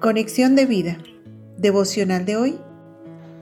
[0.00, 0.96] Conexión de vida.
[1.58, 2.58] Devocional de hoy.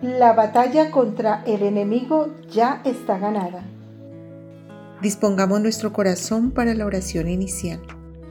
[0.03, 3.63] La batalla contra el enemigo ya está ganada.
[5.01, 7.81] Dispongamos nuestro corazón para la oración inicial.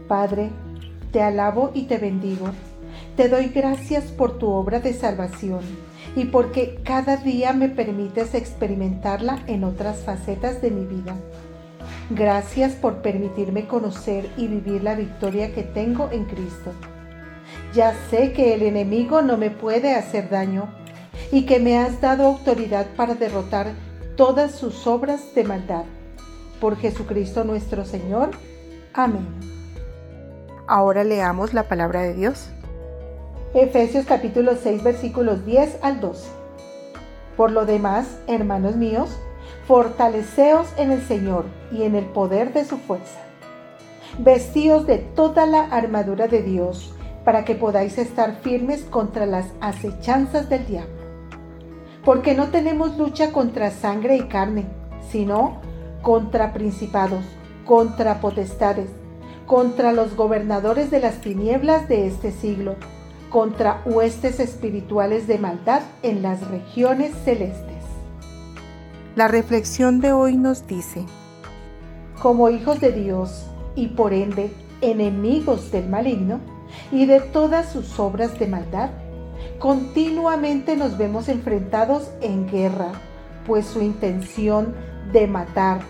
[0.09, 0.49] Padre,
[1.13, 2.49] te alabo y te bendigo.
[3.15, 5.61] Te doy gracias por tu obra de salvación
[6.17, 11.15] y porque cada día me permites experimentarla en otras facetas de mi vida.
[12.09, 16.73] Gracias por permitirme conocer y vivir la victoria que tengo en Cristo.
[17.73, 20.69] Ya sé que el enemigo no me puede hacer daño
[21.31, 23.73] y que me has dado autoridad para derrotar
[24.15, 25.83] todas sus obras de maldad.
[26.61, 28.31] Por Jesucristo nuestro Señor.
[28.93, 29.27] Amén.
[30.67, 32.49] Ahora leamos la palabra de Dios.
[33.53, 36.29] Efesios capítulo 6 versículos 10 al 12.
[37.35, 39.09] Por lo demás, hermanos míos,
[39.67, 43.19] fortaleceos en el Señor y en el poder de su fuerza.
[44.17, 46.96] Vestíos de toda la armadura de Dios
[47.27, 50.95] para que podáis estar firmes contra las acechanzas del diablo.
[52.05, 54.63] Porque no tenemos lucha contra sangre y carne,
[55.11, 55.59] sino
[56.01, 57.25] contra principados,
[57.65, 58.89] contra potestades,
[59.45, 62.75] contra los gobernadores de las tinieblas de este siglo,
[63.29, 67.83] contra huestes espirituales de maldad en las regiones celestes.
[69.17, 71.05] La reflexión de hoy nos dice,
[72.21, 76.55] como hijos de Dios y por ende enemigos del maligno
[76.91, 78.89] y de todas sus obras de maldad,
[79.59, 82.91] continuamente nos vemos enfrentados en guerra,
[83.45, 84.75] pues su intención
[85.11, 85.81] de matar,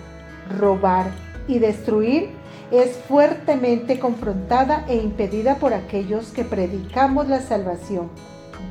[0.59, 1.11] robar
[1.47, 2.29] y destruir
[2.71, 8.09] es fuertemente confrontada e impedida por aquellos que predicamos la salvación,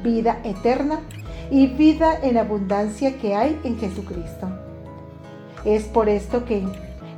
[0.02, 1.00] vida eterna
[1.50, 4.48] y vida en abundancia que hay en Jesucristo.
[5.64, 6.64] Es por esto que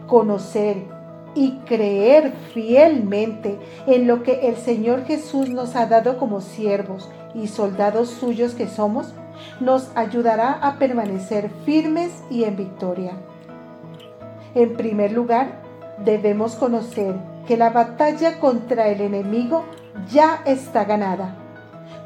[0.06, 0.97] conocer
[1.34, 7.48] y creer fielmente en lo que el Señor Jesús nos ha dado como siervos y
[7.48, 9.14] soldados suyos que somos,
[9.60, 13.12] nos ayudará a permanecer firmes y en victoria.
[14.54, 15.62] En primer lugar,
[16.04, 17.14] debemos conocer
[17.46, 19.64] que la batalla contra el enemigo
[20.10, 21.36] ya está ganada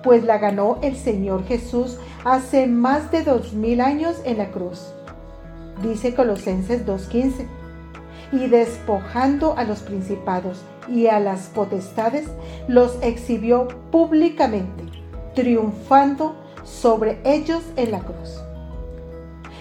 [0.03, 4.93] pues la ganó el Señor Jesús hace más de dos mil años en la cruz.
[5.83, 7.47] Dice Colosenses 2.15.
[8.33, 12.27] Y despojando a los principados y a las potestades,
[12.67, 14.85] los exhibió públicamente,
[15.35, 16.35] triunfando
[16.65, 18.43] sobre ellos en la cruz.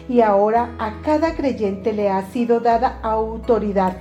[0.08, 3.96] Y ahora a cada creyente le ha sido dada autoridad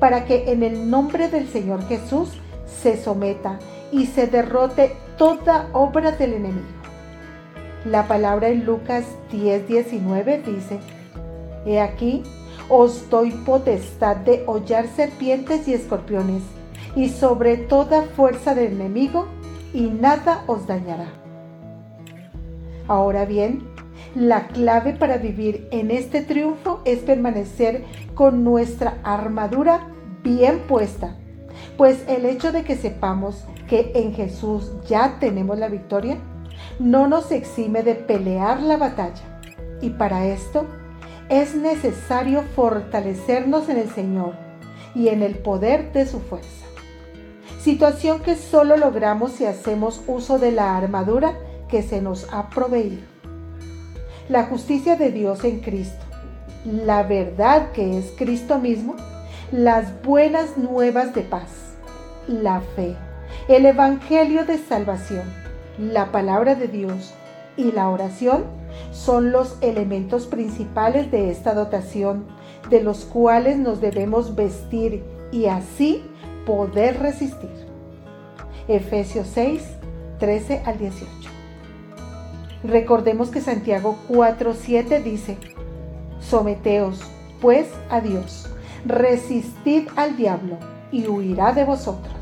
[0.00, 2.30] para que en el nombre del Señor Jesús
[2.66, 3.58] se someta
[3.92, 6.66] y se derrote toda obra del enemigo.
[7.84, 10.78] La palabra en Lucas 10:19 dice,
[11.66, 12.22] He aquí,
[12.68, 16.42] os doy potestad de hollar serpientes y escorpiones,
[16.94, 19.26] y sobre toda fuerza del enemigo,
[19.72, 21.06] y nada os dañará.
[22.88, 23.62] Ahora bien,
[24.14, 29.88] la clave para vivir en este triunfo es permanecer con nuestra armadura
[30.22, 31.16] bien puesta
[31.76, 36.18] pues el hecho de que sepamos que en Jesús ya tenemos la victoria
[36.78, 39.40] no nos exime de pelear la batalla.
[39.80, 40.66] Y para esto
[41.32, 44.34] es necesario fortalecernos en el Señor
[44.94, 46.66] y en el poder de su fuerza.
[47.58, 51.32] Situación que solo logramos si hacemos uso de la armadura
[51.70, 53.00] que se nos ha proveído.
[54.28, 56.04] La justicia de Dios en Cristo,
[56.66, 58.94] la verdad que es Cristo mismo,
[59.50, 61.48] las buenas nuevas de paz,
[62.28, 62.94] la fe,
[63.48, 65.24] el Evangelio de salvación,
[65.78, 67.14] la palabra de Dios
[67.56, 68.44] y la oración
[68.92, 72.24] son los elementos principales de esta dotación,
[72.70, 75.02] de los cuales nos debemos vestir
[75.32, 76.02] y así
[76.46, 77.50] poder resistir.
[78.68, 79.62] Efesios 6,
[80.18, 81.08] 13 al 18.
[82.64, 85.36] Recordemos que Santiago 4, 7 dice,
[86.20, 87.00] Someteos,
[87.40, 88.48] pues, a Dios
[88.84, 90.58] resistid al diablo
[90.90, 92.21] y huirá de vosotros.